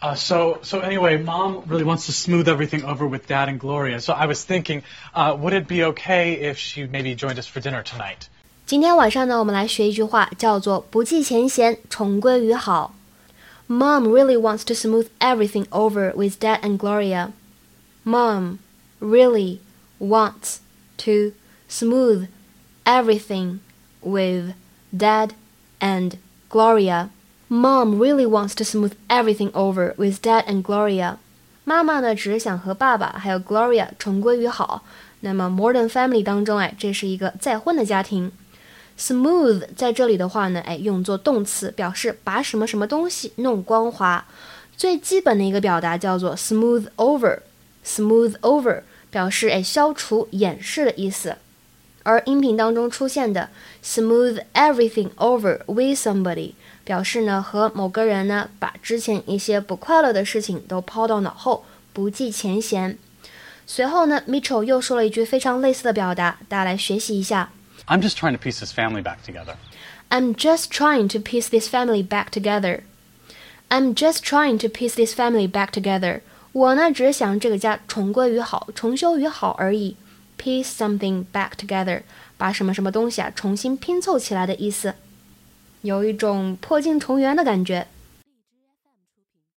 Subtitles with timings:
[0.00, 4.00] Uh, so, so anyway, mom really wants to smooth everything over with dad and Gloria.
[4.00, 7.60] So I was thinking, uh, would it be okay if she maybe joined us for
[7.60, 8.28] dinner tonight?
[8.64, 12.94] 今天晚上呢，我们来学一句话，叫做“不计前嫌，重归于好”。
[13.66, 17.32] Mom really wants to smooth everything over with Dad and Gloria.
[18.04, 18.58] Mom
[19.00, 19.58] really
[19.98, 20.58] wants
[20.98, 21.32] to
[21.68, 22.28] smooth
[22.84, 23.58] everything
[24.00, 24.54] with
[24.96, 25.30] Dad
[25.80, 26.18] and
[26.48, 27.10] Gloria.
[27.50, 31.16] Mom really wants to smooth everything over with Dad and Gloria.
[31.64, 34.84] 妈妈呢，只是想和爸爸还有 Gloria 重归于好。
[35.20, 38.30] 那么 Modern Family 当中，哎，这是一个再婚的家庭。
[38.98, 44.26] Smooth 在这里的话呢，哎，用作动词，表示把什么什么东西弄光滑。
[44.76, 47.40] 最基本的一个表达叫做 smooth over。
[47.84, 51.36] smooth over 表示哎消除掩饰的意思。
[52.07, 53.49] 而音频当中出现的
[53.83, 56.53] smooth everything over with somebody，
[56.83, 62.97] 表示呢和某个人呢把之前一些不快乐的事情都抛到脑后，不计前嫌。
[63.65, 67.51] 随后呢，Mitchell 又说了一句非常类似的表达，大家来学习一下。
[67.87, 69.55] I'm just trying to piece this family back together.
[70.09, 72.81] I'm just trying to piece this family back together.
[73.69, 76.19] I'm just trying to piece this family back together.
[76.51, 79.95] 我呢只是想这个家重归于好，重修于好而已。
[80.38, 82.02] Piece something back together，
[82.36, 84.94] 把什么什么东西啊重新拼凑起来的意思，
[85.82, 87.86] 有一种破镜重圆的感觉。